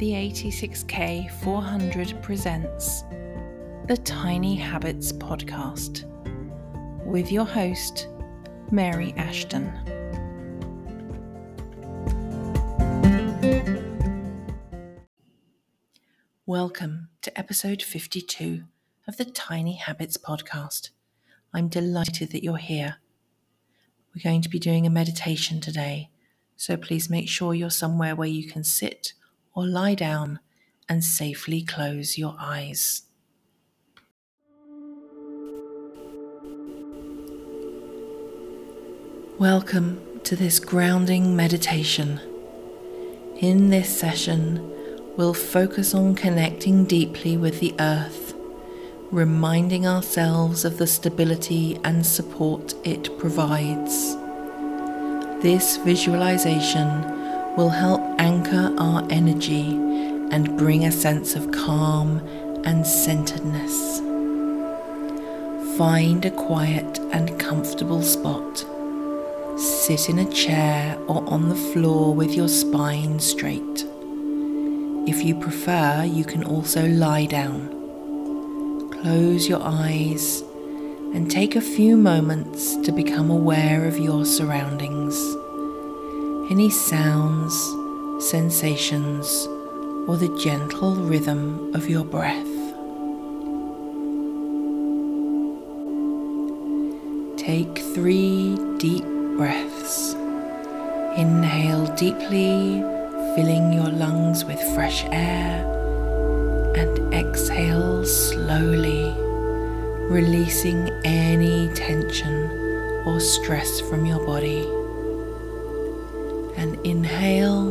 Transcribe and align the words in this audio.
the 0.00 0.12
86K 0.12 1.30
400 1.42 2.22
presents 2.22 3.02
the 3.86 4.00
Tiny 4.02 4.56
Habits 4.56 5.12
Podcast 5.12 6.06
with 7.04 7.30
your 7.30 7.44
host, 7.44 8.08
Mary 8.70 9.12
Ashton. 9.18 9.70
Welcome 16.46 17.10
to 17.20 17.38
episode 17.38 17.82
52 17.82 18.62
of 19.06 19.18
the 19.18 19.26
Tiny 19.26 19.74
Habits 19.74 20.16
Podcast. 20.16 20.88
I'm 21.52 21.68
delighted 21.68 22.32
that 22.32 22.42
you're 22.42 22.56
here. 22.56 22.96
We're 24.14 24.22
going 24.24 24.40
to 24.40 24.48
be 24.48 24.58
doing 24.58 24.86
a 24.86 24.90
meditation 24.90 25.60
today, 25.60 26.08
so 26.56 26.78
please 26.78 27.10
make 27.10 27.28
sure 27.28 27.52
you're 27.52 27.68
somewhere 27.68 28.16
where 28.16 28.26
you 28.26 28.48
can 28.48 28.64
sit 28.64 29.12
or 29.54 29.66
lie 29.66 29.94
down 29.94 30.40
and 30.88 31.04
safely 31.04 31.62
close 31.62 32.18
your 32.18 32.36
eyes. 32.38 33.02
Welcome 39.38 40.20
to 40.24 40.36
this 40.36 40.58
grounding 40.58 41.34
meditation. 41.34 42.20
In 43.38 43.70
this 43.70 43.88
session, 43.88 44.70
we'll 45.16 45.32
focus 45.32 45.94
on 45.94 46.14
connecting 46.14 46.84
deeply 46.84 47.38
with 47.38 47.58
the 47.60 47.74
earth, 47.80 48.34
reminding 49.10 49.86
ourselves 49.86 50.64
of 50.66 50.76
the 50.76 50.86
stability 50.86 51.80
and 51.84 52.04
support 52.04 52.74
it 52.84 53.18
provides. 53.18 54.14
This 55.42 55.78
visualization 55.78 57.19
will 57.56 57.70
help 57.70 58.00
anchor 58.18 58.74
our 58.78 59.06
energy 59.10 59.72
and 60.30 60.56
bring 60.56 60.84
a 60.84 60.92
sense 60.92 61.34
of 61.34 61.50
calm 61.50 62.18
and 62.64 62.86
centeredness. 62.86 64.00
Find 65.76 66.24
a 66.24 66.30
quiet 66.30 66.98
and 67.12 67.38
comfortable 67.40 68.02
spot. 68.02 68.64
Sit 69.58 70.08
in 70.08 70.18
a 70.18 70.30
chair 70.30 70.96
or 71.08 71.28
on 71.28 71.48
the 71.48 71.54
floor 71.54 72.14
with 72.14 72.32
your 72.34 72.48
spine 72.48 73.18
straight. 73.18 73.86
If 75.08 75.24
you 75.24 75.34
prefer, 75.34 76.04
you 76.04 76.24
can 76.24 76.44
also 76.44 76.86
lie 76.86 77.26
down. 77.26 77.68
Close 78.90 79.48
your 79.48 79.60
eyes 79.62 80.42
and 81.14 81.30
take 81.30 81.56
a 81.56 81.60
few 81.60 81.96
moments 81.96 82.76
to 82.76 82.92
become 82.92 83.30
aware 83.30 83.86
of 83.86 83.98
your 83.98 84.24
surroundings. 84.24 85.16
Any 86.50 86.68
sounds, 86.68 87.54
sensations, 88.28 89.46
or 90.08 90.16
the 90.16 90.36
gentle 90.36 90.96
rhythm 90.96 91.72
of 91.76 91.88
your 91.88 92.04
breath. 92.04 92.44
Take 97.38 97.78
three 97.94 98.56
deep 98.78 99.04
breaths. 99.36 100.14
Inhale 101.16 101.86
deeply 101.94 102.82
filling 103.36 103.72
your 103.72 103.88
lungs 103.88 104.44
with 104.44 104.60
fresh 104.74 105.04
air, 105.12 105.64
and 106.76 107.14
exhale 107.14 108.04
slowly, 108.04 109.14
releasing 110.10 110.90
any 111.04 111.68
tension 111.74 112.50
or 113.06 113.20
stress 113.20 113.80
from 113.82 114.04
your 114.04 114.26
body. 114.26 114.79
And 116.60 116.78
inhale 116.84 117.70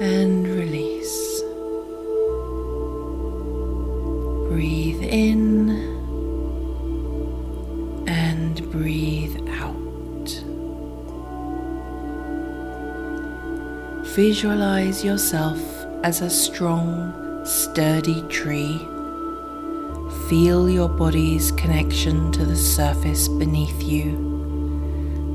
and 0.00 0.44
release. 0.48 1.40
Breathe 4.48 5.04
in 5.04 5.70
and 8.08 8.70
breathe 8.72 9.38
out. 9.50 10.42
Visualize 14.16 15.04
yourself 15.04 15.60
as 16.02 16.22
a 16.22 16.28
strong, 16.28 17.46
sturdy 17.46 18.22
tree. 18.22 18.78
Feel 20.28 20.68
your 20.68 20.88
body's 20.88 21.52
connection 21.52 22.32
to 22.32 22.44
the 22.44 22.56
surface 22.56 23.28
beneath 23.28 23.80
you. 23.80 24.37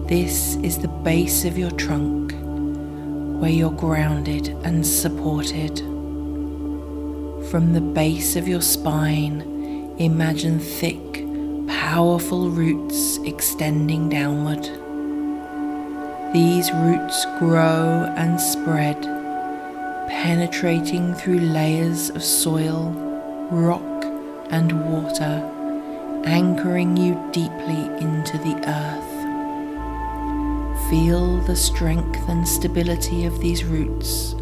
This 0.08 0.58
is 0.58 0.80
the 0.80 0.90
base 0.90 1.46
of 1.46 1.58
your 1.58 1.72
trunk, 1.72 2.34
where 3.42 3.50
you're 3.50 3.72
grounded 3.72 4.50
and 4.66 4.86
supported. 4.86 5.78
From 7.50 7.72
the 7.72 7.80
base 7.80 8.36
of 8.36 8.46
your 8.46 8.60
spine, 8.60 9.96
imagine 10.00 10.60
thick, 10.60 11.26
powerful 11.70 12.50
roots 12.50 13.18
extending 13.20 14.10
downward. 14.10 14.64
These 16.34 16.70
roots 16.74 17.26
grow 17.40 18.14
and 18.18 18.42
spread, 18.42 19.02
penetrating 20.10 21.14
through 21.14 21.40
layers 21.40 22.10
of 22.10 22.22
soil, 22.22 22.92
rock, 23.50 24.04
and 24.50 24.92
water, 24.92 25.50
anchoring 26.26 26.98
you 26.98 27.14
deeply 27.32 27.86
into 28.04 28.38
the 28.40 28.62
earth. 28.68 29.13
Feel 30.94 31.42
the 31.42 31.56
strength 31.56 32.30
and 32.30 32.48
stability 32.48 33.26
of 33.26 33.40
these 33.40 33.64
roots, 33.64 34.36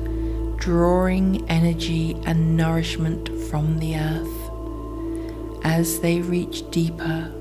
drawing 0.58 1.50
energy 1.50 2.18
and 2.26 2.58
nourishment 2.58 3.30
from 3.50 3.80
the 3.80 3.96
earth. 3.96 5.64
As 5.64 6.02
they 6.02 6.20
reach 6.20 6.70
deeper 6.70 7.32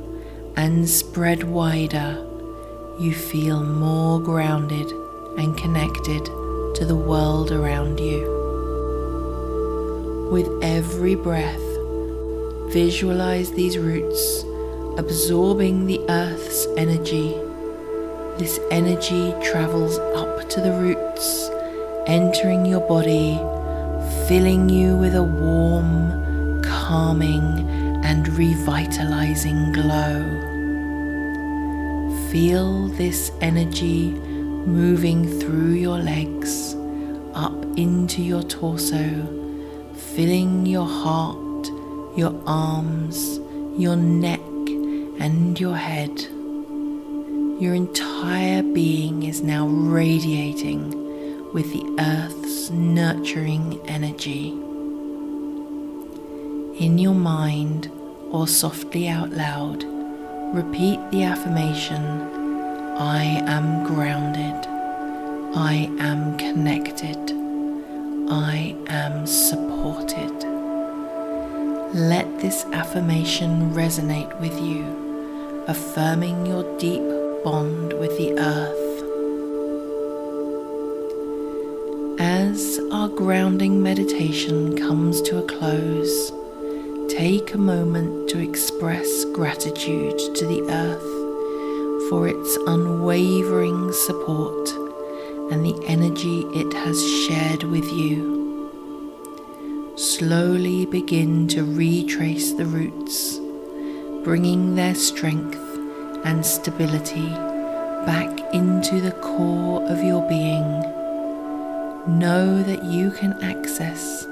and 0.56 0.88
spread 0.88 1.43
wider, 1.43 2.25
you 3.00 3.12
feel 3.12 3.65
more 3.65 4.21
grounded 4.21 4.87
and 5.37 5.56
connected 5.56 6.25
to 6.77 6.84
the 6.87 6.94
world 6.94 7.50
around 7.50 7.98
you. 7.98 8.22
With 10.31 10.48
every 10.62 11.16
breath, 11.16 11.59
visualize 12.72 13.50
these 13.50 13.77
roots 13.77 14.44
absorbing 14.97 15.87
the 15.87 15.98
earth's 16.09 16.69
energy. 16.77 17.50
This 18.39 18.59
energy 18.71 19.35
travels 19.43 19.99
up 20.17 20.49
to 20.51 20.61
the 20.61 20.73
roots, 20.73 21.51
entering 22.07 22.65
your 22.65 22.81
body, 22.81 23.37
filling 24.27 24.69
you 24.69 24.97
with 24.97 25.15
a 25.15 25.23
warm, 25.23 26.63
calming, 26.63 27.69
and 28.05 28.27
revitalizing 28.29 29.73
glow. 29.73 30.49
Feel 32.31 32.89
this 32.89 33.31
energy 33.41 34.13
moving 34.13 35.39
through 35.41 35.73
your 35.73 35.99
legs, 35.99 36.75
up 37.35 37.65
into 37.77 38.23
your 38.23 38.43
torso, 38.43 39.03
filling 39.95 40.65
your 40.65 40.87
heart, 40.87 41.69
your 42.17 42.35
arms, 42.47 43.39
your 43.77 43.97
neck, 43.97 44.41
and 45.21 45.59
your 45.61 45.77
head. 45.77 46.40
Your 47.60 47.75
entire 47.75 48.62
being 48.62 49.22
is 49.22 49.43
now 49.43 49.66
radiating 49.66 51.53
with 51.53 51.72
the 51.72 51.84
earth's 52.00 52.71
nurturing 52.71 53.81
energy. 53.87 54.48
In 56.84 56.98
your 56.98 57.15
mind 57.15 57.91
or 58.31 58.48
softly 58.48 59.09
out 59.09 59.31
loud, 59.31 59.84
Repeat 60.53 60.98
the 61.12 61.22
affirmation 61.22 62.03
I 62.98 63.22
am 63.47 63.84
grounded. 63.84 64.66
I 65.54 65.89
am 66.01 66.36
connected. 66.39 67.16
I 68.28 68.74
am 68.89 69.28
supported. 69.28 70.33
Let 71.95 72.41
this 72.41 72.65
affirmation 72.72 73.71
resonate 73.71 74.41
with 74.41 74.60
you, 74.60 75.65
affirming 75.68 76.47
your 76.47 76.65
deep 76.78 77.20
bond 77.51 77.93
with 77.95 78.17
the 78.17 78.33
earth. 78.39 79.03
As 82.21 82.79
our 82.93 83.09
grounding 83.09 83.83
meditation 83.83 84.77
comes 84.79 85.21
to 85.23 85.39
a 85.39 85.43
close, 85.43 86.33
take 87.09 87.53
a 87.53 87.59
moment 87.59 88.31
to 88.31 88.39
express 88.39 89.25
gratitude 89.33 90.17
to 90.37 90.47
the 90.47 90.63
earth 90.71 91.11
for 92.09 92.29
its 92.29 92.57
unwavering 92.69 93.93
support 94.07 94.69
and 95.51 95.67
the 95.67 95.77
energy 95.89 96.43
it 96.55 96.73
has 96.73 96.99
shared 97.25 97.65
with 97.65 97.91
you. 97.91 98.15
Slowly 99.97 100.87
begin 100.87 101.49
to 101.49 101.65
retrace 101.65 102.53
the 102.53 102.67
roots, 102.67 103.41
bringing 104.23 104.77
their 104.77 104.95
strength 104.95 105.70
and 106.25 106.45
stability 106.45 107.31
back 108.07 108.31
into 108.55 109.01
the 109.01 109.13
core 109.13 109.83
of 109.89 110.03
your 110.03 110.27
being. 110.28 110.81
Know 112.07 112.63
that 112.63 112.84
you 112.84 113.11
can 113.11 113.33
access 113.43 114.27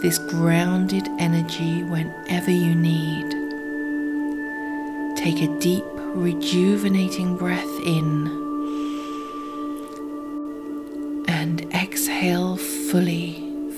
this 0.00 0.18
grounded 0.18 1.08
energy 1.18 1.82
whenever 1.82 2.50
you 2.50 2.74
need. 2.74 3.28
Take 5.16 5.42
a 5.42 5.58
deep, 5.58 5.84
rejuvenating 6.14 7.36
breath 7.36 7.80
in 7.84 8.28
and 11.26 11.62
exhale 11.74 12.56
fully, 12.56 13.34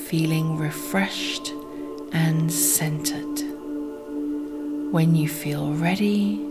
feeling 0.06 0.58
refreshed 0.58 1.52
and 2.12 2.52
centered. 2.52 3.40
When 4.92 5.14
you 5.14 5.28
feel 5.28 5.72
ready, 5.72 6.49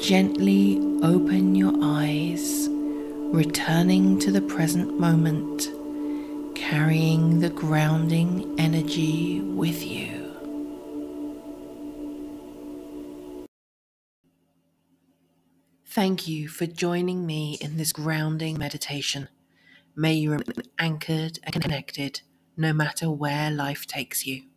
gently 0.00 0.78
open 1.02 1.54
your 1.54 1.72
eyes, 1.82 2.68
returning 2.70 4.18
to 4.20 4.30
the 4.30 4.42
present 4.42 4.98
moment 4.98 5.68
carrying 6.58 7.38
the 7.40 7.48
grounding 7.48 8.54
energy 8.58 9.40
with 9.40 9.82
you. 9.82 10.34
Thank 15.86 16.28
you 16.28 16.48
for 16.48 16.66
joining 16.66 17.24
me 17.24 17.56
in 17.60 17.76
this 17.76 17.92
grounding 17.92 18.58
meditation. 18.58 19.28
May 19.96 20.14
you 20.14 20.32
remain 20.32 20.62
anchored 20.78 21.38
and 21.42 21.62
connected 21.62 22.20
no 22.56 22.72
matter 22.72 23.10
where 23.10 23.50
life 23.50 23.86
takes 23.86 24.26
you. 24.26 24.47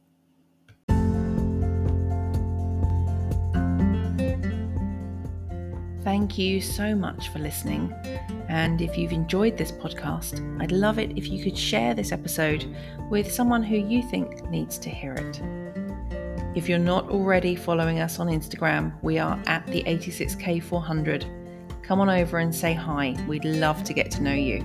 Thank 6.12 6.38
you 6.38 6.60
so 6.60 6.94
much 6.94 7.30
for 7.30 7.40
listening. 7.40 7.96
And 8.50 8.82
if 8.82 8.98
you've 8.98 9.14
enjoyed 9.14 9.58
this 9.58 9.72
podcast, 9.72 10.62
I'd 10.62 10.74
love 10.74 11.00
it 11.00 11.18
if 11.18 11.30
you 11.30 11.42
could 11.42 11.58
share 11.58 11.94
this 11.94 12.12
episode 12.12 12.66
with 13.10 13.32
someone 13.32 13.64
who 13.64 13.78
you 13.78 14.04
think 14.04 14.44
needs 14.50 14.78
to 14.80 14.90
hear 14.90 15.14
it. 15.14 15.42
If 16.54 16.68
you're 16.68 16.80
not 16.80 17.10
already 17.10 17.56
following 17.56 18.02
us 18.02 18.20
on 18.20 18.28
Instagram, 18.28 18.92
we 19.02 19.20
are 19.20 19.42
at 19.48 19.66
the 19.68 19.84
86K400. 19.84 21.82
Come 21.82 22.02
on 22.02 22.10
over 22.10 22.40
and 22.40 22.54
say 22.54 22.74
hi. 22.74 23.16
We'd 23.26 23.46
love 23.46 23.86
to 23.86 23.94
get 23.94 24.12
to 24.12 24.22
know 24.22 24.34
you. 24.34 24.58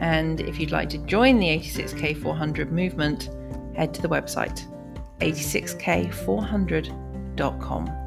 And 0.00 0.40
if 0.40 0.58
you'd 0.58 0.72
like 0.72 0.88
to 0.88 0.98
join 0.98 1.38
the 1.38 1.46
86K400 1.46 2.72
movement, 2.72 3.30
head 3.76 3.94
to 3.94 4.02
the 4.02 4.08
website 4.08 4.66
86K400.com. 5.20 8.05